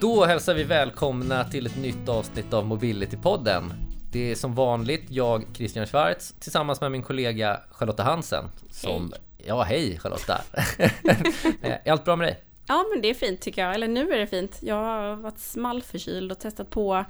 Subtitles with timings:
[0.00, 3.72] Då hälsar vi välkomna till ett nytt avsnitt av Mobility-podden.
[4.12, 8.44] Det är som vanligt jag, Christian Schwarz, tillsammans med min kollega Charlotta Hansen.
[8.70, 9.46] Som, hej.
[9.46, 10.40] Ja, hej Charlotta!
[11.62, 12.40] är allt bra med dig?
[12.66, 13.74] Ja, men det är fint tycker jag.
[13.74, 14.58] Eller nu är det fint.
[14.62, 17.04] Jag har varit smallförkyld och testat på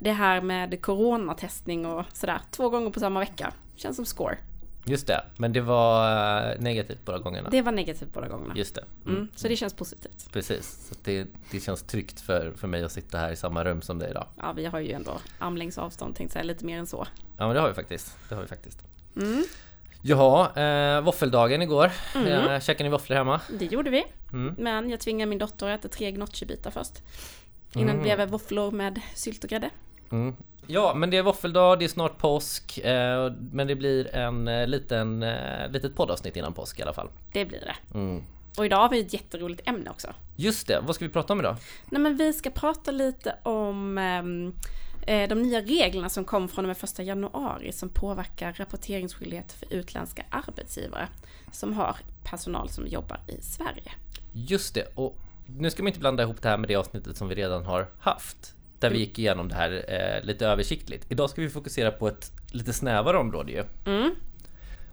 [0.00, 2.40] det här med coronatestning och sådär.
[2.50, 3.52] Två gånger på samma vecka.
[3.76, 4.38] Känns som score.
[4.84, 7.50] Just det, men det var eh, negativt båda gångarna.
[7.50, 8.54] Det var negativt båda gångerna.
[8.56, 8.84] Just det.
[9.04, 9.16] Mm.
[9.16, 10.32] Mm, så det känns positivt.
[10.32, 13.82] Precis, så det, det känns tryggt för, för mig att sitta här i samma rum
[13.82, 14.26] som dig idag.
[14.38, 17.06] Ja, vi har ju ändå armlängds avstånd, tänkte säga lite mer än så.
[17.38, 18.16] Ja, men det har vi faktiskt.
[18.28, 18.78] Det har vi faktiskt.
[19.16, 19.44] Mm.
[20.02, 21.90] Jaha, eh, våffeldagen igår.
[22.14, 22.26] Mm.
[22.26, 23.40] Eh, käkade ni våfflor hemma?
[23.58, 24.04] Det gjorde vi.
[24.32, 24.54] Mm.
[24.58, 27.02] Men jag tvingade min dotter att äta tre gnocchibitar först.
[27.74, 28.08] Innan mm.
[28.08, 29.70] det blev våfflor med sylt och grädde.
[30.10, 30.36] Mm.
[30.66, 32.78] Ja, men det är våffeldag, det är snart påsk.
[32.78, 37.08] Eh, men det blir en eh, liten, eh, litet poddavsnitt innan påsk i alla fall.
[37.32, 37.98] Det blir det.
[37.98, 38.22] Mm.
[38.58, 40.08] Och idag har vi ett jätteroligt ämne också.
[40.36, 41.56] Just det, vad ska vi prata om idag?
[41.90, 44.54] Nej men vi ska prata lite om ehm,
[45.06, 49.72] eh, de nya reglerna som kom från och med första januari som påverkar rapporteringsskyldighet för
[49.72, 51.08] utländska arbetsgivare
[51.52, 53.92] som har personal som jobbar i Sverige.
[54.32, 57.28] Just det, och nu ska man inte blanda ihop det här med det avsnittet som
[57.28, 58.54] vi redan har haft.
[58.82, 61.06] Där vi gick igenom det här eh, lite översiktligt.
[61.08, 63.64] Idag ska vi fokusera på ett lite snävare område ju.
[63.86, 64.10] Mm.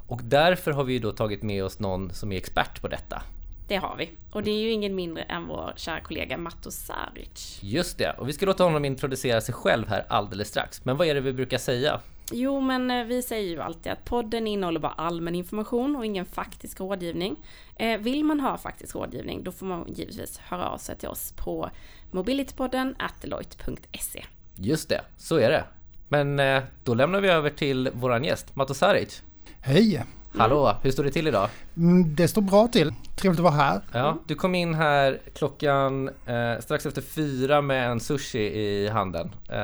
[0.07, 3.23] Och därför har vi då tagit med oss någon som är expert på detta.
[3.67, 4.09] Det har vi.
[4.31, 7.59] Och det är ju ingen mindre än vår kära kollega Matto Saric.
[7.61, 10.85] Just det, och vi ska låta honom introducera sig själv här alldeles strax.
[10.85, 11.99] Men vad är det vi brukar säga?
[12.31, 16.25] Jo, men eh, vi säger ju alltid att podden innehåller bara allmän information och ingen
[16.25, 17.35] faktisk rådgivning.
[17.75, 21.33] Eh, vill man ha faktisk rådgivning, då får man givetvis höra av sig till oss
[21.37, 21.69] på
[22.11, 24.25] mobilitypodden deloitte.se.
[24.55, 25.63] Just det, så är det.
[26.07, 29.23] Men eh, då lämnar vi över till våran gäst, Mato Saric.
[29.61, 30.05] Hej!
[30.37, 30.77] Hallå, mm.
[30.83, 31.49] hur står det till idag?
[31.77, 32.93] Mm, det står bra till.
[33.15, 33.81] Trevligt att vara här.
[33.93, 39.31] Ja, du kom in här klockan eh, strax efter fyra med en sushi i handen.
[39.49, 39.57] Eh,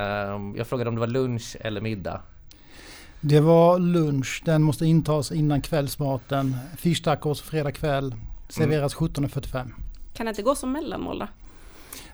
[0.56, 2.20] jag frågade om det var lunch eller middag.
[3.28, 4.42] Det var lunch.
[4.44, 6.56] Den måste intas innan kvällsmaten.
[6.76, 8.14] Fischtacos fredag kväll.
[8.48, 9.12] Serveras mm.
[9.12, 9.72] 17.45.
[10.14, 11.26] Kan det inte gå som mellanmål då?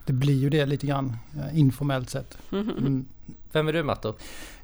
[0.07, 2.39] Det blir ju det lite grann eh, informellt sett.
[2.53, 3.05] Mm.
[3.53, 4.15] Vem är du Matto?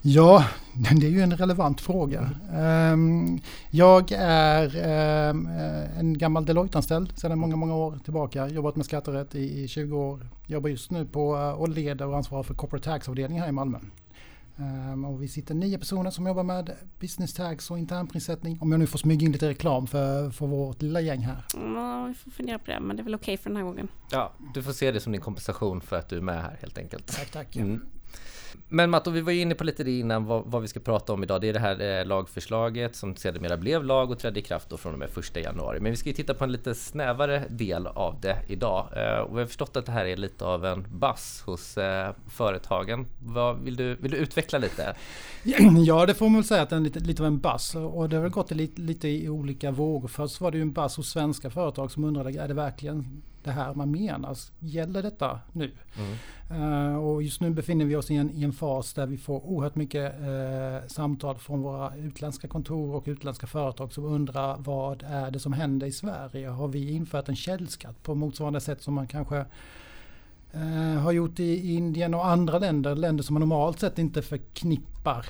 [0.00, 0.44] Ja,
[1.00, 2.30] det är ju en relevant fråga.
[2.52, 3.40] Mm.
[3.70, 8.48] Jag är ehm, eh, en gammal Deloitte-anställd sedan många, många år tillbaka.
[8.48, 10.26] Jobbat med skatterätt i 20 år.
[10.46, 13.78] Jobbar just nu på eh, och leder och ansvarar för corporate tax-avdelningen här i Malmö.
[14.60, 18.58] Um, och vi sitter nio personer som jobbar med business tags och internprissättning.
[18.60, 21.44] Om jag nu får smyga in lite reklam för, för vårt lilla gäng här.
[21.54, 23.64] Ja, vi får fundera på det, men det är väl okej okay för den här
[23.64, 23.88] gången.
[24.10, 26.78] Ja, du får se det som din kompensation för att du är med här helt
[26.78, 27.06] enkelt.
[27.06, 27.56] Tack, tack.
[27.56, 27.86] Mm.
[28.68, 31.12] Men Matto, vi var ju inne på lite det innan vad, vad, vi ska prata
[31.12, 31.40] om idag.
[31.40, 34.76] Det är det här eh, lagförslaget som sedermera blev lag och trädde i kraft då
[34.76, 35.80] från och med 1 januari.
[35.80, 38.88] Men vi ska ju titta på en lite snävare del av det idag.
[38.96, 42.12] Eh, och vi har förstått att det här är lite av en bass hos eh,
[42.30, 43.06] företagen.
[43.18, 44.96] Vad, vill, du, vill du utveckla lite?
[45.86, 47.74] Ja, det får man väl säga att det är lite, lite av en bass.
[47.74, 50.08] Och det har väl gått lite, lite i olika vågor.
[50.08, 53.50] Först var det ju en bass hos svenska företag som undrade, är det verkligen det
[53.50, 54.36] här man menar?
[54.58, 55.72] Gäller detta nu?
[55.98, 56.16] Mm.
[56.50, 59.46] Uh, och just nu befinner vi oss i en, i en fas där vi får
[59.46, 65.30] oerhört mycket uh, samtal från våra utländska kontor och utländska företag som undrar vad är
[65.30, 66.48] det som händer i Sverige?
[66.48, 69.44] Har vi infört en källskatt på motsvarande sätt som man kanske
[70.54, 75.26] uh, har gjort i Indien och andra länder, länder som man normalt sett inte förknippar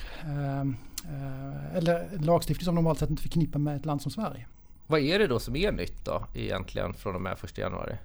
[1.73, 4.47] eller lagstiftning som normalt sett inte förknippar med ett land som Sverige.
[4.89, 7.95] Vad är det då som är nytt då egentligen från och med 1 januari?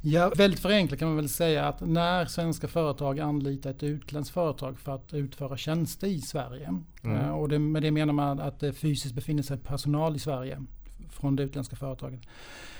[0.00, 4.78] Ja, väldigt förenklat kan man väl säga att när svenska företag anlitar ett utländskt företag
[4.78, 6.78] för att utföra tjänster i Sverige.
[7.04, 7.16] Mm.
[7.16, 10.62] Eh, och det, med det menar man att det fysiskt befinner sig personal i Sverige
[11.10, 12.20] från det utländska företaget.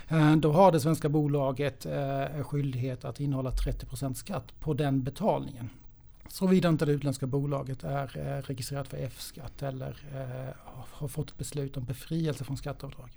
[0.08, 5.70] Eh, då har det svenska bolaget eh, skyldighet att innehålla 30% skatt på den betalningen.
[6.28, 9.96] Såvida inte det utländska bolaget är registrerat för F-skatt eller
[10.92, 13.10] har fått beslut om befrielse från skatteavdrag.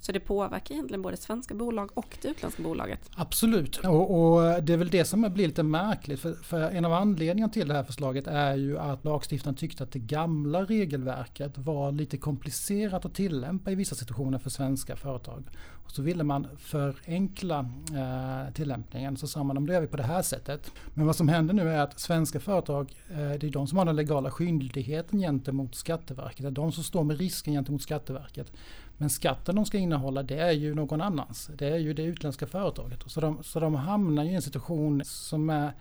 [0.00, 3.10] Så det påverkar egentligen både svenska bolag och det utländska bolaget?
[3.16, 6.20] Absolut, och, och det är väl det som blir lite märkligt.
[6.20, 9.92] För, för, en av anledningarna till det här förslaget är ju att lagstiftaren tyckte att
[9.92, 15.44] det gamla regelverket var lite komplicerat att tillämpa i vissa situationer för svenska företag.
[15.86, 19.16] Och så ville man förenkla eh, tillämpningen.
[19.16, 20.72] Så sa man om det gör vi på det här sättet.
[20.94, 23.84] Men vad som händer nu är att svenska företag, eh, det är de som har
[23.84, 26.42] den legala skyldigheten gentemot Skatteverket.
[26.42, 28.52] Det är de som står med risken gentemot Skatteverket.
[28.98, 31.50] Men skatten de ska innehålla det är ju någon annans.
[31.58, 33.02] Det är ju det utländska företaget.
[33.06, 35.72] Så de, så de hamnar ju i en situation som är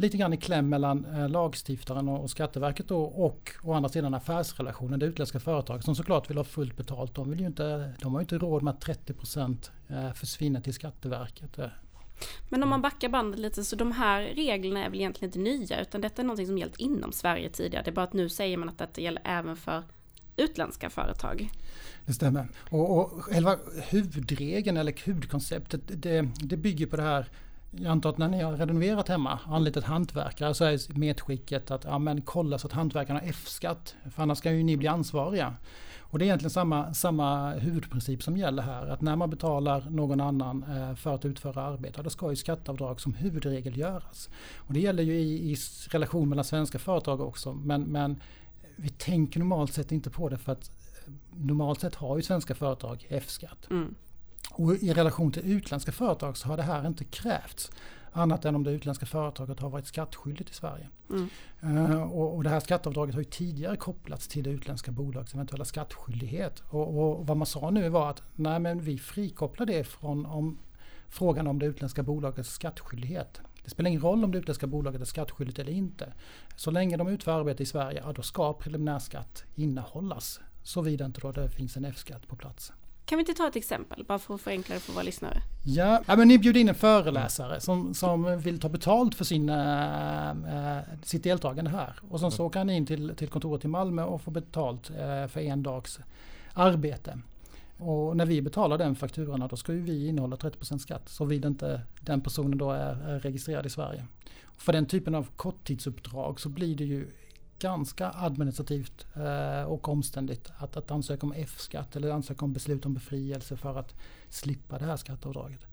[0.00, 4.98] lite grann i kläm mellan eh, lagstiftaren och Skatteverket då, och å andra sidan affärsrelationen,
[4.98, 7.14] det utländska företaget som såklart vill ha fullt betalt.
[7.14, 10.74] De, vill ju inte, de har ju inte råd med att 30% eh, försvinner till
[10.74, 11.58] Skatteverket.
[11.58, 11.66] Eh.
[12.48, 15.80] Men om man backar bandet lite så de här reglerna är väl egentligen inte nya
[15.80, 17.84] utan detta är någonting som gällt inom Sverige tidigare.
[17.84, 19.82] Det är bara att nu säger man att detta gäller även för
[20.40, 21.50] utländska företag.
[22.06, 22.48] Det stämmer.
[22.70, 23.56] Och, och själva
[23.88, 27.28] huvudregeln eller huvudkonceptet det, det bygger på det här
[27.70, 31.98] jag antar att när ni har renoverat hemma, anlitat hantverkare, så är medskicket att ja,
[31.98, 33.94] men kolla så att hantverkarna har F-skatt.
[34.10, 35.54] För annars kan ju ni bli ansvariga.
[35.98, 38.86] Och det är egentligen samma, samma huvudprincip som gäller här.
[38.86, 43.00] Att när man betalar någon annan eh, för att utföra arbete, då ska ju skatteavdrag
[43.00, 44.28] som huvudregel göras.
[44.56, 45.56] Och det gäller ju i, i
[45.90, 47.52] relation mellan svenska företag också.
[47.52, 48.20] Men, men
[48.80, 50.70] vi tänker normalt sett inte på det för att
[51.06, 53.70] eh, normalt sett har ju svenska företag F-skatt.
[53.70, 53.94] Mm.
[54.50, 57.70] Och i relation till utländska företag så har det här inte krävts.
[58.12, 60.88] Annat än om det utländska företaget har varit skattskyldigt i Sverige.
[61.10, 61.28] Mm.
[61.64, 65.64] Uh, och, och, det här skatteavdraget har ju tidigare kopplats till det utländska bolagets eventuella
[65.64, 66.62] skattskyldighet.
[66.70, 70.58] Och, och, vad man sa nu var att nej men vi frikopplar det från om,
[71.08, 73.40] frågan om det utländska bolagets skattskyldighet.
[73.70, 76.12] Det spelar ingen roll om det utländska bolaget är skattskyldigt eller inte.
[76.56, 80.40] Så länge de utför arbete i Sverige, ja, då ska preliminärskatt innehållas.
[80.62, 82.72] Såvida inte då det finns en F-skatt på plats.
[83.04, 85.42] Kan vi inte ta ett exempel, bara för att förenkla det för våra lyssnare?
[85.64, 89.48] Ja, ja men ni bjuder in en föreläsare som, som vill ta betalt för sin,
[89.48, 91.94] äh, sitt deltagande här.
[92.10, 95.26] Och sen så åker han in till, till kontoret i Malmö och får betalt äh,
[95.26, 95.98] för en dags
[96.54, 97.18] arbete.
[97.80, 101.82] Och när vi betalar den fakturan då ska ju vi innehålla 30% skatt såvida inte
[102.00, 104.06] den personen då är, är registrerad i Sverige.
[104.56, 107.06] För den typen av korttidsuppdrag så blir det ju
[107.58, 112.94] ganska administrativt eh, och omständigt att, att ansöka om F-skatt eller ansöka om beslut om
[112.94, 113.94] befrielse för att
[114.28, 115.66] slippa det här skatteavdraget.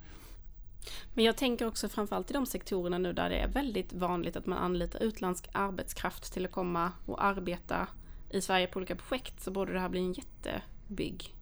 [1.14, 4.46] Men jag tänker också framförallt i de sektorerna nu där det är väldigt vanligt att
[4.46, 7.88] man anlitar utländsk arbetskraft till att komma och arbeta
[8.30, 11.37] i Sverige på olika projekt så borde det här bli en jättebig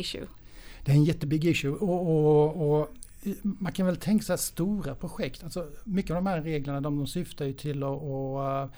[0.00, 0.26] issue.
[0.84, 2.88] Det är en jättebig issue och, och, och
[3.42, 5.44] man kan väl tänka sig stora projekt.
[5.44, 8.68] Alltså, mycket av de här reglerna de, de syftar ju till att, och, eh,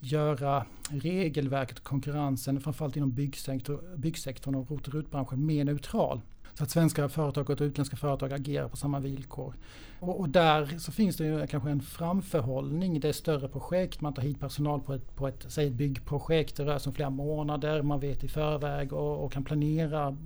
[0.00, 6.20] göra regelverket och konkurrensen, framförallt inom byggsektor, byggsektorn och ROT och rutbranschen, mer neutral.
[6.54, 9.54] Så att svenska företag och utländska företag agerar på samma villkor.
[10.00, 13.00] Och, och, där så finns det ju kanske en framförhållning.
[13.00, 16.56] Det är större projekt, man tar hit personal på ett, på ett, säg ett byggprojekt.
[16.56, 20.16] Det rör sig om flera månader, man vet i förväg och, och kan planera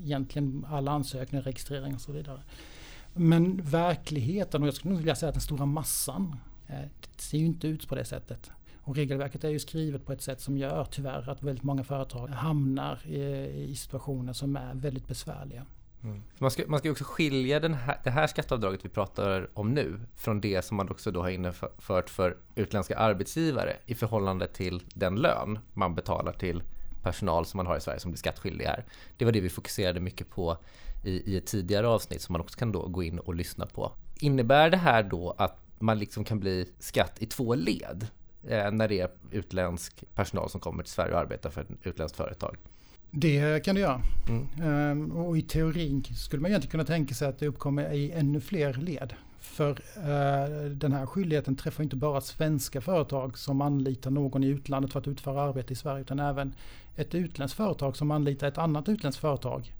[0.00, 2.40] egentligen alla ansökningar, registrering och så vidare.
[3.14, 6.36] Men verkligheten, och jag skulle nog vilja säga att den stora massan,
[6.66, 6.80] eh,
[7.16, 8.50] det ser ju inte ut på det sättet.
[8.84, 12.28] Och regelverket är ju skrivet på ett sätt som gör tyvärr att väldigt många företag
[12.28, 13.20] hamnar i,
[13.70, 15.66] i situationer som är väldigt besvärliga.
[16.02, 16.22] Mm.
[16.38, 20.00] Man, ska, man ska också skilja den här, det här skatteavdraget vi pratar om nu
[20.16, 25.16] från det som man också då har infört för utländska arbetsgivare i förhållande till den
[25.16, 26.62] lön man betalar till
[27.02, 28.84] personal som man har i Sverige som blir skattskyldig här.
[29.16, 30.56] Det var det vi fokuserade mycket på
[31.04, 33.92] i, i ett tidigare avsnitt som man också kan då gå in och lyssna på.
[34.20, 38.06] Innebär det här då att man liksom kan bli skatt i två led?
[38.48, 42.16] Eh, när det är utländsk personal som kommer till Sverige och arbetar för ett utländskt
[42.16, 42.56] företag.
[43.10, 44.00] Det kan det göra.
[44.28, 44.46] Mm.
[44.62, 48.40] Ehm, och i teorin skulle man egentligen kunna tänka sig att det uppkommer i ännu
[48.40, 49.14] fler led.
[49.40, 54.92] För eh, den här skyldigheten träffar inte bara svenska företag som anlitar någon i utlandet
[54.92, 56.54] för att utföra arbete i Sverige utan även
[56.96, 59.74] ett utländskt företag som anlitar ett annat utländskt företag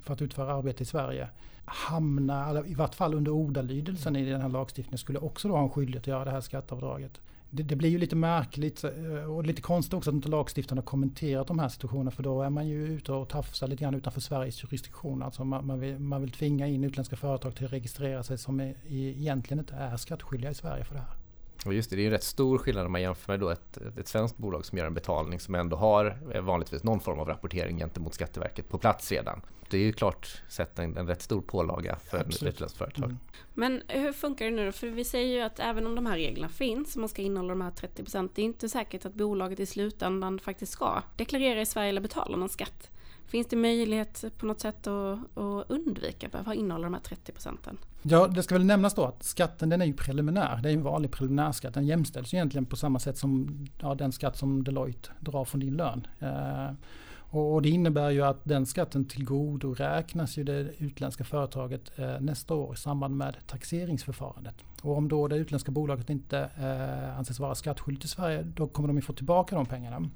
[0.00, 1.28] för att utföra arbete i Sverige
[1.64, 5.70] hamnar, i vart fall under ordalydelsen i den här lagstiftningen, skulle också då ha en
[5.70, 7.20] skyldighet att göra det här skatteavdraget
[7.56, 10.84] det, det, blir ju lite märkligt eh, och lite konstigt också att inte lagstiftaren har
[10.84, 14.20] kommenterat de här situationerna för då är man ju ute och tafsar lite grann utanför
[14.20, 15.22] Sveriges jurisdiktion.
[15.22, 18.60] Alltså man, man, vill, man vill tvinga in utländska företag till att registrera sig som
[18.60, 21.23] är, egentligen inte är skattskyldiga i Sverige för det här.
[21.64, 23.78] Och just det, det är en rätt stor skillnad om man jämför med då ett,
[23.98, 27.28] ett svenskt bolag som gör en betalning som ändå har eh, vanligtvis någon form av
[27.28, 29.40] rapportering gentemot Skatteverket på plats redan.
[29.70, 32.42] Det är ju klart sett en, en rätt stor pålaga för Absolut.
[32.42, 33.04] ett utländskt företag.
[33.04, 33.18] Mm.
[33.54, 34.72] Men hur funkar det nu då?
[34.72, 37.60] För vi säger ju att även om de här reglerna finns, man ska innehålla de
[37.60, 41.88] här 30% det är inte säkert att bolaget i slutändan faktiskt ska deklarera i Sverige
[41.88, 42.90] eller betala någon skatt.
[43.34, 47.32] Finns det möjlighet på något sätt att, att undvika att behöva innehålla de här 30
[47.32, 47.78] procenten?
[48.02, 50.60] Ja, det ska väl nämnas då att skatten den är ju preliminär.
[50.62, 51.74] Det är en vanlig preliminärskatt.
[51.74, 55.76] Den jämställs egentligen på samma sätt som ja, den skatt som Deloitte drar från din
[55.76, 56.06] lön.
[56.20, 56.70] Eh,
[57.16, 62.74] och, det innebär ju att den skatten tillgodoräknas ju det utländska företaget eh, nästa år
[62.74, 64.54] i samband med taxeringsförfarandet.
[64.82, 68.88] Och om då det utländska bolaget inte eh, anses vara skattskyldigt i Sverige då kommer
[68.88, 70.10] de ju få tillbaka de pengarna.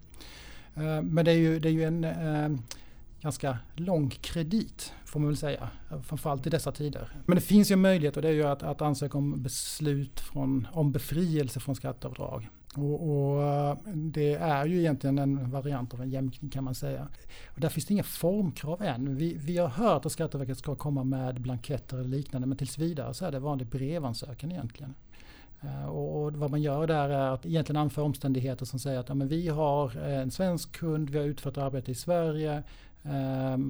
[0.74, 2.58] Eh, men det är ju, det är ju en eh,
[3.20, 5.68] ganska lång kredit får man väl säga.
[6.02, 7.12] Framförallt i dessa tider.
[7.26, 10.20] Men det finns ju en möjlighet och det är ju att, att ansöka om beslut
[10.20, 12.48] från, om befrielse från skatteavdrag.
[12.74, 17.08] Och, och, Det är ju egentligen en variant av en jämkning kan man säga.
[17.46, 19.16] Och där finns det inga formkrav än.
[19.16, 23.14] Vi, vi har hört att Skatteverket ska komma med blanketter eller liknande men tills vidare
[23.14, 24.94] så är det vanlig brevansökan egentligen.
[25.60, 29.08] Eh, och, och, vad man gör där är att egentligen anföra omständigheter som säger att
[29.08, 32.62] ja, men vi har en svensk kund, vi har utfört arbete i Sverige,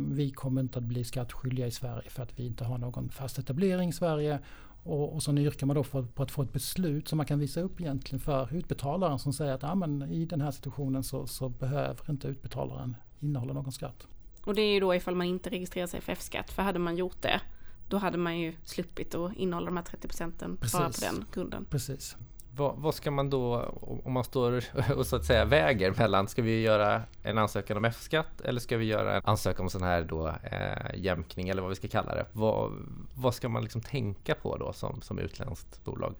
[0.08, 3.38] vi kommer inte att bli skattskyldiga i Sverige för att vi inte har någon fast
[3.38, 4.38] etablering i Sverige
[4.82, 7.38] och, och så yrkar man då för, på att få ett beslut som man kan
[7.38, 11.26] visa upp egentligen för utbetalaren som säger att ah, men i den här situationen så,
[11.26, 14.06] så behöver inte utbetalaren innehålla någon skatt.
[14.44, 16.50] Och det är ju då ifall man inte registrerar sig för F-skatt.
[16.50, 17.40] För hade man gjort det
[17.88, 21.64] då hade man ju sluppit att innehålla de här 30 procenten bara på den grunden.
[21.64, 22.16] Precis.
[22.58, 23.74] Vad, vad, ska man då,
[24.04, 24.64] om man står
[24.96, 28.76] och så att säga väger mellan, ska vi göra en ansökan om F-skatt eller ska
[28.76, 32.14] vi göra en ansökan om sån här då eh, jämkning eller vad vi ska kalla
[32.14, 32.26] det?
[32.32, 32.72] Vad,
[33.14, 36.14] vad ska man liksom tänka på då som, som utländskt bolag?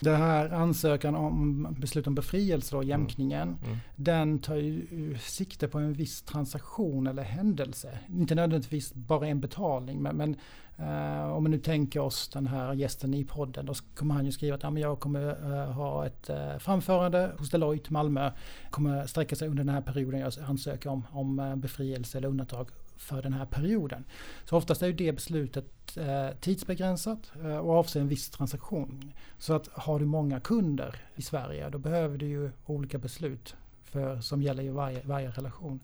[0.00, 3.64] Den här ansökan om beslut om befrielse, då, jämkningen, mm.
[3.64, 3.78] Mm.
[3.96, 4.86] den tar ju
[5.18, 7.98] sikte på en viss transaktion eller händelse.
[8.08, 10.36] Inte nödvändigtvis bara en betalning, men, men
[10.82, 14.32] uh, om vi nu tänker oss den här gästen i podden, då kommer han ju
[14.32, 18.30] skriva att ja, men jag kommer uh, ha ett uh, framförande hos Deloitte Malmö,
[18.70, 22.70] kommer sträcka sig under den här perioden jag ansöker om, om befrielse eller undantag
[23.02, 24.04] för den här perioden.
[24.44, 29.12] Så oftast är ju det beslutet eh, tidsbegränsat eh, och avser en viss transaktion.
[29.38, 34.20] Så att har du många kunder i Sverige då behöver du ju olika beslut för,
[34.20, 35.80] som gäller i varje, varje relation.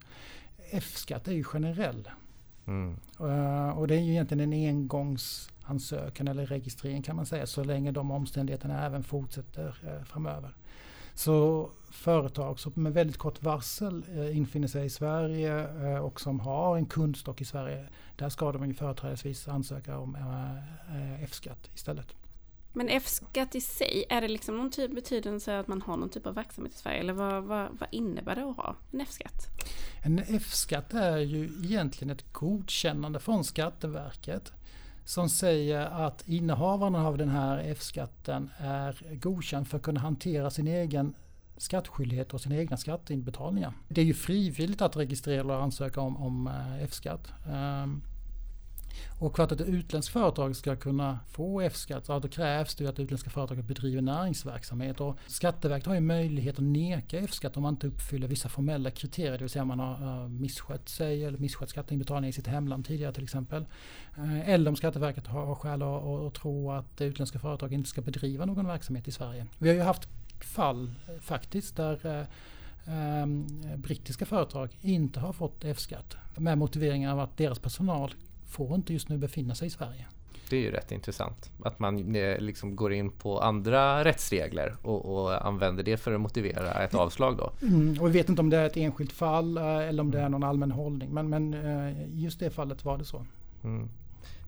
[0.71, 2.09] F-skatt är ju generell.
[2.69, 2.95] Mm.
[3.21, 7.91] Uh, och det är ju egentligen en engångsansökan eller registrering kan man säga så länge
[7.91, 10.55] de omständigheterna även fortsätter uh, framöver.
[11.13, 16.77] Så företag som med väldigt kort varsel eh, infinner sig i Sverige och som har
[16.77, 17.85] en kundstock i Sverige.
[18.15, 20.17] Där ska de ju företrädesvis ansöka om
[21.21, 22.18] F-skatt istället.
[22.73, 26.27] Men F-skatt i sig, är det liksom någon typ betydelse att man har någon typ
[26.27, 26.99] av verksamhet i Sverige?
[26.99, 29.47] Eller vad, vad, vad innebär det att ha en F-skatt?
[30.03, 34.51] En F-skatt är ju egentligen ett godkännande från Skatteverket
[35.05, 40.67] som säger att innehavaren av den här F-skatten är godkänd för att kunna hantera sin
[40.67, 41.13] egen
[41.57, 43.73] skattskyldighet och sina egna skatteinbetalningar.
[43.87, 47.33] Det är ju frivilligt att registrera och ansöka om, om eh, F-skatt.
[47.47, 48.01] Ehm,
[49.19, 52.99] och för att ett utländskt företag ska kunna få F-skatt, så då krävs det att
[52.99, 55.01] utländska företaget bedriver näringsverksamhet.
[55.01, 59.31] Och Skatteverket har ju möjlighet att neka F-skatt om man inte uppfyller vissa formella kriterier.
[59.31, 62.85] Det vill säga om man har eh, misskött sig eller misskött skatteinbetalning i sitt hemland
[62.85, 63.65] tidigare till exempel.
[64.17, 68.01] Eh, eller om Skatteverket har skäl att, att tro att det utländska företag inte ska
[68.01, 69.47] bedriva någon verksamhet i Sverige.
[69.57, 70.07] Vi har ju haft
[70.39, 72.27] fall eh, faktiskt där
[73.77, 78.13] brittiska företag inte har fått F-skatt med motiveringen av att deras personal
[78.49, 80.05] får inte just nu befinna sig i Sverige.
[80.49, 85.05] Det är ju rätt intressant att man eh, liksom går in på andra rättsregler och,
[85.05, 87.51] och använder det för att motivera ett avslag då.
[87.61, 90.29] Mm, och vi vet inte om det är ett enskilt fall eller om det är
[90.29, 91.55] någon allmän hållning men, men
[92.13, 93.25] just det fallet var det så.
[93.63, 93.89] Mm.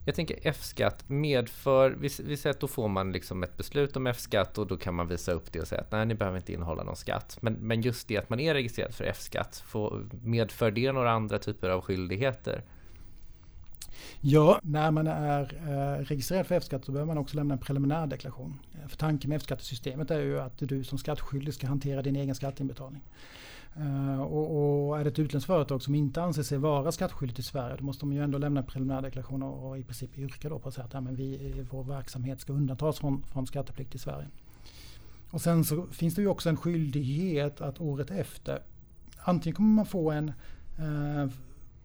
[0.04, 4.06] Jag tänker F-skatt medför, vi, vi säger att då får man liksom ett beslut om
[4.06, 6.52] F-skatt och då kan man visa upp det och säga att nej, ni behöver inte
[6.52, 7.38] innehålla någon skatt.
[7.40, 9.64] Men, men just det att man är registrerad för F-skatt,
[10.22, 12.62] medför det några andra typer av skyldigheter?
[14.20, 18.06] Ja, när man är eh, registrerad för F-skatt så behöver man också lämna en preliminär
[18.06, 18.58] deklaration.
[18.74, 22.34] Eh, för tanken med F-skattesystemet är ju att du som skattskyldig ska hantera din egen
[22.34, 23.02] skatteinbetalning.
[23.80, 27.42] Uh, och, och, är det ett utländskt företag som inte anser sig vara skattskyldigt i
[27.42, 30.48] Sverige då måste de ju ändå lämna en preliminär deklaration och, och i princip yrka
[30.48, 33.94] då på att säga att ja, men vi, vår verksamhet ska undantas från, från skatteplikt
[33.94, 34.28] i Sverige.
[35.30, 38.62] Och sen så finns det ju också en skyldighet att året efter
[39.24, 40.32] antingen kommer man få en
[40.78, 41.30] eh,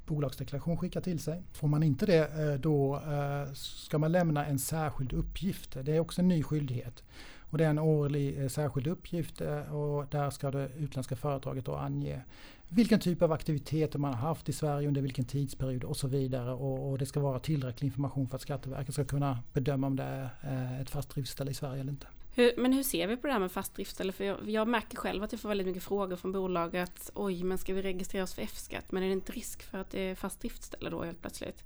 [0.07, 1.43] bolagsdeklaration skickad till sig.
[1.53, 5.77] Får man inte det eh, då eh, ska man lämna en särskild uppgift.
[5.81, 7.03] Det är också en ny skyldighet.
[7.49, 11.75] Och det är en årlig eh, särskild uppgift och där ska det utländska företaget då
[11.75, 12.21] ange
[12.69, 16.53] vilken typ av aktiviteter man har haft i Sverige under vilken tidsperiod och så vidare.
[16.53, 20.29] Och, och det ska vara tillräcklig information för att Skatteverket ska kunna bedöma om det
[20.41, 22.07] är ett fast driftställe i Sverige eller inte.
[22.38, 24.12] Hur, men hur ser vi på det här med fast driftställe?
[24.12, 27.12] För jag, jag, märker själv att jag får väldigt mycket frågor från bolaget.
[27.13, 28.91] Oj, men ska vi registrera oss för F-skatt?
[28.91, 31.63] Men är det inte risk för att det är fast driftställe då helt plötsligt?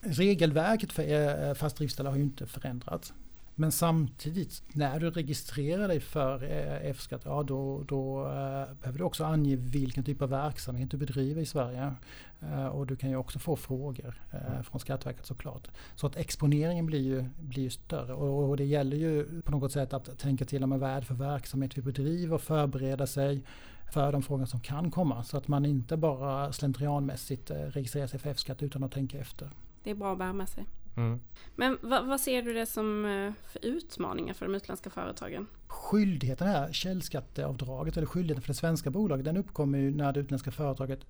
[0.00, 1.02] Regelverket för
[1.48, 3.12] eh, fast driftställe har ju inte förändrats.
[3.54, 9.04] Men samtidigt när du registrerar dig för eh, F-skatt, ja då, då eh, behöver du
[9.04, 11.94] också ange vilken typ av verksamhet du bedriver i Sverige.
[12.40, 14.64] Eh, och du kan ju också få frågor mm.
[14.64, 15.68] från Skatteverket såklart.
[15.94, 19.72] Så att exponeringen blir ju, blir ju större och, och det gäller ju på något
[19.72, 23.44] sätt att tänka till om vad är det för verksamhet vi bedriver, förbereda sig
[23.92, 25.24] för de frågor som kan komma.
[25.24, 29.50] Så att man inte bara slentrianmässigt registrerar sig för F-skatt utan att tänka efter.
[29.82, 30.66] Det är bra att med sig.
[30.96, 31.20] Mm.
[31.56, 35.46] Men vad, vad, ser du det som eh, för utmaningar för de utländska företagen?
[35.66, 40.50] Skyldigheten här, källskatteavdraget eller skyldigheten för det svenska bolaget, den uppkommer ju när det utländska
[40.50, 41.00] företaget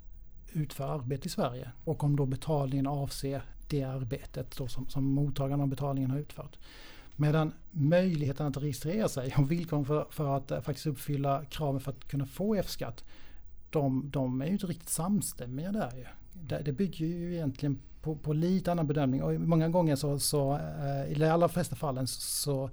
[0.53, 1.71] utför arbete i Sverige.
[1.85, 6.59] Och om då betalningen avser det arbetet då som, som mottagaren av betalningen har utfört.
[7.17, 12.09] Medan möjligheten att registrera sig och villkoren för, för att faktiskt uppfylla kraven för att
[12.09, 13.05] kunna få F-skatt
[13.73, 16.05] de, de är ju inte riktigt samstämmiga där ju.
[16.33, 20.53] Det, det bygger ju egentligen på, på lite annan bedömning och många gånger så, så
[20.53, 22.71] eh, i de allra flesta fallen så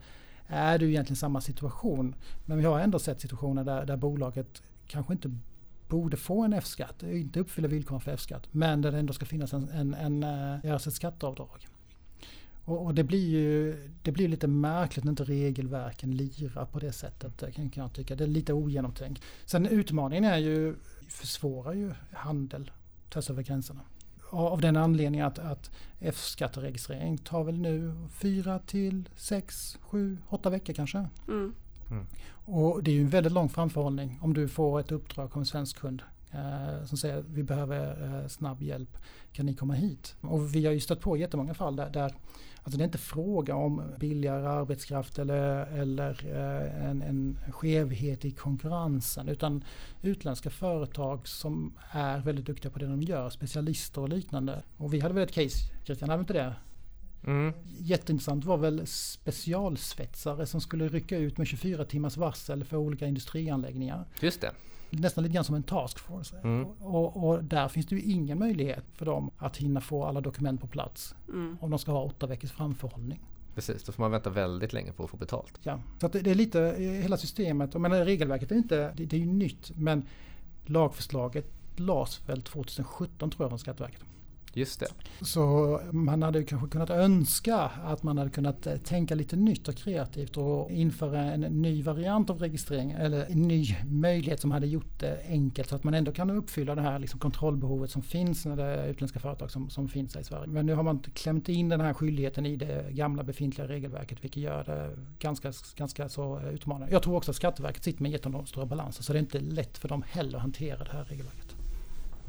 [0.48, 2.15] är det ju egentligen samma situation.
[2.45, 5.36] Men vi har ändå sett situationer där, där bolaget kanske inte
[5.88, 9.53] borde få en F-skatt, inte uppfyller villkoren för F-skatt, men där det ändå ska finnas
[9.53, 11.67] en, en, en, eh, göras ett skatteavdrag.
[12.65, 16.91] Och, och, det blir ju det blir lite märkligt när inte regelverken lirar på det
[16.91, 18.15] sättet eh, kan, kan jag tycka.
[18.15, 19.24] Det är lite ogenomtänkt.
[19.45, 20.75] Sen utmaningen är ju,
[21.07, 22.71] försvårar ju handel
[23.09, 23.81] tvärs över gränserna.
[24.29, 30.74] Av den anledningen att, att F-skatteregistrering tar väl nu fyra till sex, sju, åtta veckor
[30.74, 31.07] kanske.
[31.27, 31.53] Mm.
[31.91, 32.05] Mm.
[32.45, 35.45] Och det är ju en väldigt lång framförhållning om du får ett uppdrag av en
[35.45, 38.98] svensk kund eh, som säger vi behöver eh, snabb hjälp,
[39.31, 40.15] kan ni komma hit?
[40.21, 42.13] Och vi har ju stött på jättemånga fall där, där
[42.63, 48.32] Alltså det är inte fråga om billigare arbetskraft eller, eller eh, en, en skevhet i
[48.32, 49.63] konkurrensen utan
[50.01, 54.63] utländska företag som är väldigt duktiga på det de gör, specialister och liknande.
[54.78, 56.56] Och vi hade väl ett case, Christian, hade vi inte det?
[57.25, 57.54] Mm.
[57.78, 64.06] Jätteintressant var väl specialsvetsare som skulle rycka ut med 24 timmars varsel för olika industrianläggningar.
[64.20, 64.51] Just det
[64.89, 66.36] nästan lite grann som en taskforce.
[66.43, 66.65] Mm.
[66.65, 70.62] Och, och, där finns det ju ingen möjlighet för dem att hinna få alla dokument
[70.62, 71.15] på plats.
[71.27, 71.58] Mm.
[71.62, 73.19] Om de ska ha åtta veckors framförhållning.
[73.55, 75.60] Precis, då får man vänta väldigt länge på att få betalt.
[75.63, 76.60] Ja, så det, det, är lite
[77.03, 77.75] hela systemet.
[77.75, 80.05] Och men regelverket är inte, det, det är ju nytt men
[80.65, 84.03] lagförslaget lades väl 2017 tror jag från Skatteverket.
[84.53, 84.88] Just det.
[85.22, 89.75] Så man hade kanske kunnat önska att man hade kunnat eh, tänka lite nytt och
[89.75, 95.00] kreativt och införa en ny variant av registrering eller en ny möjlighet som hade gjort
[95.00, 98.56] det enkelt så att man ändå kan uppfylla det här liksom kontrollbehovet som finns när
[98.56, 100.48] det är utländska företag som, som finns här i Sverige.
[100.48, 104.44] Men nu har man klämt in den här skyldigheten i det gamla befintliga regelverket vilket
[104.44, 106.94] gör det ganska, ganska så utmanande.
[106.94, 109.90] Jag tror också att Skatteverket sitter med jättestora balanser så det är inte lätt för
[109.90, 111.55] dem heller att hantera det här regelverket.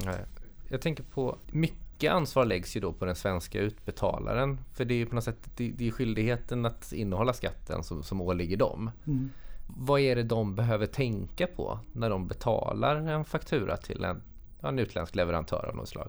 [0.05, 0.25] Nej.
[0.69, 4.61] Jag tänker på mycket mycket ansvar läggs ju då på den svenska utbetalaren.
[4.75, 8.21] För det är ju på något sätt det, är skyldigheten att innehålla skatten som, som
[8.21, 8.91] åligger dem.
[9.07, 9.31] Mm.
[9.67, 14.23] Vad är det de behöver tänka på när de betalar en faktura till en,
[14.63, 16.09] en utländsk leverantör av något slag?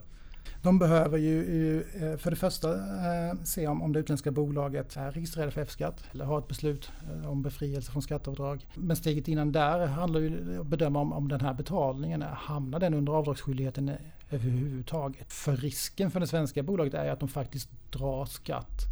[0.62, 5.12] De behöver ju eh, för det första eh, se om, om det utländska bolaget är
[5.12, 8.66] registrerat för F-skatt eller har ett beslut eh, om befrielse från skatteavdrag.
[8.74, 12.80] Men steget innan där handlar ju om att bedöma om, om den här betalningen hamnar
[12.80, 13.90] den under avdragsskyldigheten
[14.32, 15.32] överhuvudtaget.
[15.32, 18.82] För risken för det svenska bolaget är att de faktiskt drar skatt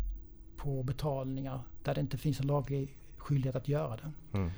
[0.57, 4.38] på betalningar där det inte finns en laglig skyldighet att göra det.
[4.38, 4.50] Mm.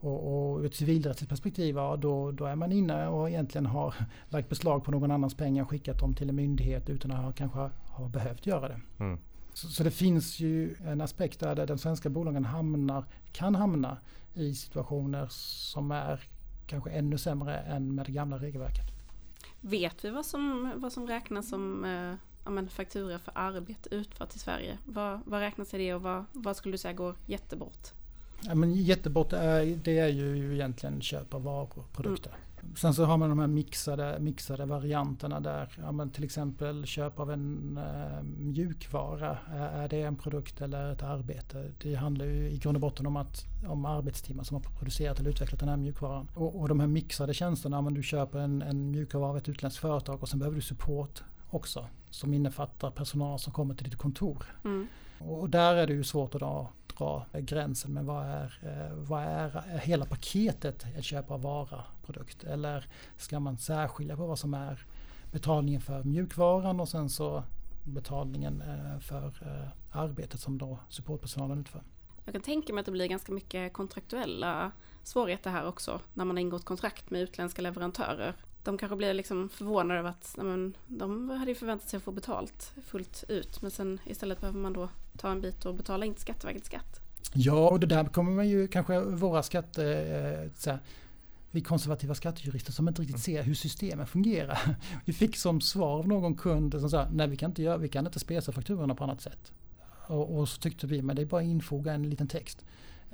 [0.00, 3.94] Och, och ur ett civilrättsligt perspektiv, ja, då, då är man inne och egentligen har
[4.28, 7.32] lagt beslag på någon annans pengar och skickat dem till en myndighet utan att ha,
[7.32, 8.80] kanske ha behövt göra det.
[8.98, 9.18] Mm.
[9.52, 13.98] Så, så, det finns ju en aspekt där de svenska bolagen hamnar, kan hamna
[14.34, 16.20] i situationer som är
[16.66, 18.95] kanske ännu sämre än med det gamla regelverket.
[19.68, 24.38] Vet vi vad som, vad som räknas som eh, ja, faktura för arbete utfört i
[24.38, 24.78] Sverige?
[24.84, 27.92] Vad, vad räknas i det och vad, vad skulle du säga går jättebort?
[28.40, 32.30] Ja, men jättebort är, det är ju egentligen köp av varor och produkter.
[32.30, 32.40] Mm.
[32.74, 35.72] Sen så har man de här mixade, mixade varianterna där.
[35.78, 39.38] Ja, till exempel köp av en eh, mjukvara.
[39.54, 41.72] Är det en produkt eller ett arbete?
[41.82, 45.30] Det handlar ju i grund och botten om, att, om arbetstimmar som har producerat eller
[45.30, 46.28] utvecklat den här mjukvaran.
[46.34, 49.80] Och, och de här mixade tjänsterna, men du köper en, en mjukvara av ett utländskt
[49.80, 51.86] företag och sen behöver du support också.
[52.10, 54.44] Som innefattar personal som kommer till ditt kontor.
[54.64, 54.86] Mm.
[55.18, 59.22] Och där är det ju svårt att dra dra gränsen med vad är, eh, vad
[59.22, 62.44] är hela paketet ett köp av vara, produkt?
[62.44, 64.86] Eller ska man särskilja på vad som är
[65.32, 67.42] betalningen för mjukvaran och sen så
[67.84, 71.82] betalningen eh, för eh, arbetet som då supportpersonalen utför.
[72.24, 76.36] Jag kan tänka mig att det blir ganska mycket kontraktuella svårigheter här också när man
[76.36, 78.34] har ingått kontrakt med utländska leverantörer.
[78.66, 82.12] De kanske blir liksom förvånade över att men, de hade ju förväntat sig att få
[82.12, 86.14] betalt fullt ut men sen istället behöver man då ta en bit och betala in
[86.14, 87.00] till Skatteverket skatt.
[87.34, 89.84] Ja, och det där kommer man ju kanske våra skatte...
[89.84, 90.78] Eh, så
[91.50, 94.76] vi konservativa skattejurister som inte riktigt ser hur systemet fungerar.
[95.04, 97.88] Vi fick som svar av någon kund som sa nej vi kan inte, göra, vi
[97.88, 99.52] kan inte spesa fakturorna på annat sätt.
[100.06, 102.64] Och, och så tyckte vi men det är bara att infoga en liten text.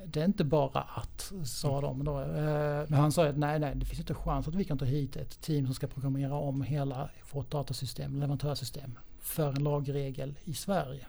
[0.05, 2.21] Det är inte bara att, sa de då.
[2.21, 4.85] Eh, men han sa att nej, nej, det finns inte chans att vi kan ta
[4.85, 10.53] hit ett team som ska programmera om hela vårt datasystem, leverantörssystem, för en lagregel i
[10.53, 11.05] Sverige.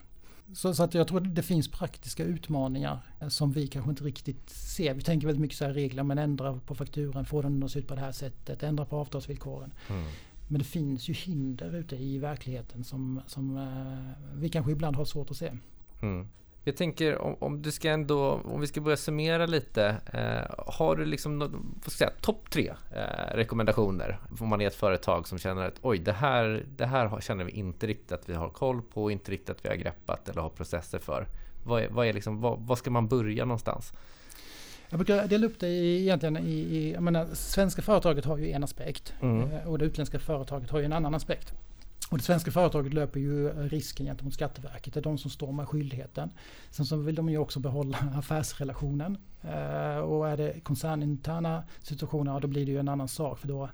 [0.53, 4.51] Så, så, att jag tror att det finns praktiska utmaningar som vi kanske inte riktigt
[4.51, 4.94] ser.
[4.94, 7.79] Vi tänker väldigt mycket så här regler, men ändra på fakturan, få den att se
[7.79, 9.73] ut på det här sättet, ändra på avtalsvillkoren.
[9.90, 10.05] Mm.
[10.49, 15.05] Men det finns ju hinder ute i verkligheten som, som eh, vi kanske ibland har
[15.05, 15.53] svårt att se.
[16.03, 16.29] Mm.
[16.66, 19.96] Jag tänker om, om, du ska ändå, om vi ska börja summera lite.
[20.12, 21.64] Eh, har du liksom
[22.20, 24.18] topp tre eh, rekommendationer?
[24.40, 27.53] Om man är ett företag som känner att oj, det här, det här känner vi
[27.53, 30.50] inte riktigt att vi har koll på, inte riktigt att vi har greppat eller har
[30.50, 31.27] processer för.
[31.64, 33.92] Vad, är, vad, är liksom, vad, vad ska man börja någonstans?
[34.88, 38.50] Jag brukar dela upp det i, egentligen i, i jag menar, svenska företaget har ju
[38.50, 39.53] en aspekt mm.
[39.53, 41.55] Eh, och det utländska företaget har ju en annan aspekt.
[42.14, 44.94] Och det svenska företaget löper ju risken gentemot Skatteverket.
[44.94, 46.31] Det är de som står med skyldigheten.
[46.70, 49.18] Sen så vill de ju också behålla affärsrelationen.
[49.42, 53.38] Eh, och är det koncerninterna situationer, ja, då blir det ju en annan sak.
[53.38, 53.70] För då,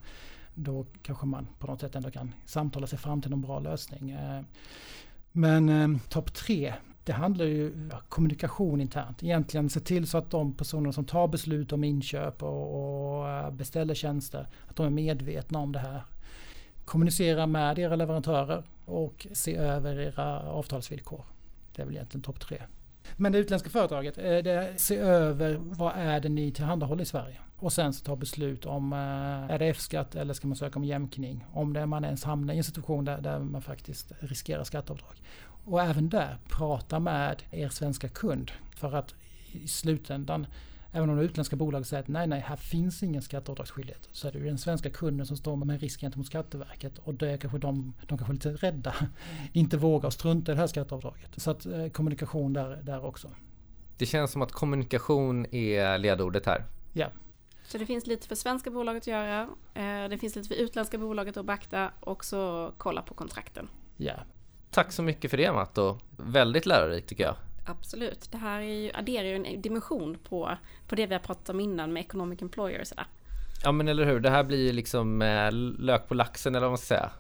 [0.55, 4.11] då kanske man på något sätt ändå kan samtala sig fram till en bra lösning.
[4.11, 4.43] Eh,
[5.33, 6.75] men eh, topp tre,
[7.05, 9.23] det handlar ju om kommunikation internt.
[9.23, 13.51] Egentligen se till så att de personer som tar beslut om inköp och, och eh,
[13.51, 16.03] beställer tjänster, att de är medvetna om det här
[16.91, 21.25] kommunicera med era leverantörer och se över era avtalsvillkor.
[21.75, 22.63] Det är väl egentligen topp tre.
[23.17, 27.41] Men det utländska företaget, eh, det se över vad är det ni tillhandahåller i Sverige.
[27.57, 28.99] Och sen så ta beslut om, eh,
[29.55, 31.45] är det F-skatt eller ska man söka om jämkning?
[31.53, 35.23] Om det man ens hamnar i en situation där, där man faktiskt riskerar skatteavdrag.
[35.65, 38.51] Och även där, prata med er svenska kund.
[38.77, 39.15] För att
[39.53, 40.47] i slutändan
[40.93, 44.09] Även om det utländska bolag säger att nej, nej, här finns ingen skatteavdragsskyldighet.
[44.13, 46.99] Så är det ju den svenska kunden som står med en risk gentemot Skatteverket.
[46.99, 48.95] Och det är kanske de, de kanske är lite rädda.
[49.53, 51.31] Inte vågar strunta i det här skatteavdraget.
[51.37, 53.31] Så att eh, kommunikation där, där också.
[53.99, 56.65] Det känns som att kommunikation är ledordet här.
[56.93, 57.07] Ja.
[57.65, 59.41] Så det finns lite för svenska bolaget att göra.
[59.75, 61.91] Eh, det finns lite för utländska bolaget att beakta.
[62.01, 63.69] Och så kolla på kontrakten.
[63.97, 64.15] Ja.
[64.71, 65.99] Tack så mycket för det Matto.
[66.17, 67.37] Väldigt lärorikt tycker jag.
[67.71, 68.33] Absolut.
[68.33, 70.57] Det här är ju, adderar ju en dimension på,
[70.89, 73.07] på det vi har pratat om innan med Economic Employer och sådär.
[73.65, 76.71] Ja men eller hur, det här blir ju liksom eh, lök på laxen eller vad
[76.71, 77.11] man ska säga.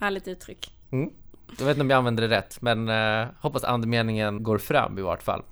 [0.00, 0.72] Härligt uttryck.
[0.90, 1.10] Mm.
[1.58, 5.02] Jag vet inte om jag använder det rätt men eh, hoppas andemeningen går fram i
[5.02, 5.42] vart fall.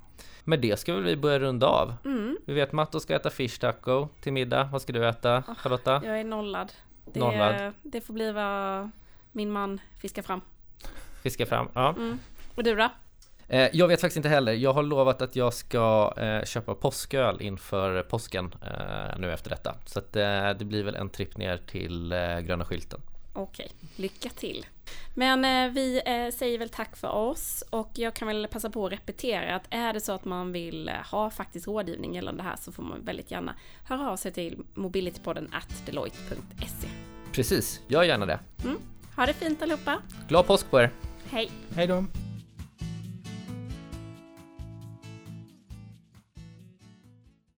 [0.43, 1.93] Med det ska väl vi börja runda av.
[2.05, 2.37] Mm.
[2.45, 4.69] Vi vet Matto ska äta fish taco till middag.
[4.71, 6.01] Vad ska du äta oh, Charlotta?
[6.05, 6.73] Jag är nollad.
[7.13, 7.73] Det, nollad.
[7.83, 8.89] det får bli vad
[9.31, 10.41] min man fiskar fram.
[11.23, 11.89] Fiskar fram, ja.
[11.89, 12.19] Mm.
[12.55, 12.89] Och du då?
[13.49, 14.53] Eh, jag vet faktiskt inte heller.
[14.53, 19.75] Jag har lovat att jag ska eh, köpa påsköl inför påsken eh, nu efter detta.
[19.85, 20.13] Så att,
[20.59, 22.09] det blir väl en tripp ner till
[22.45, 23.01] gröna skylten.
[23.33, 24.65] Okej, lycka till!
[25.13, 26.01] Men vi
[26.33, 29.93] säger väl tack för oss och jag kan väl passa på att repetera att är
[29.93, 33.31] det så att man vill ha faktisk rådgivning gällande det här så får man väldigt
[33.31, 36.87] gärna höra av sig till mobilitypodden at deloitte.se.
[37.33, 38.39] Precis, gör gärna det.
[38.63, 38.77] Mm.
[39.15, 40.01] Ha det fint allihopa!
[40.27, 40.91] Glad påsk på er!
[41.29, 41.51] Hej!
[41.75, 42.05] Hej då!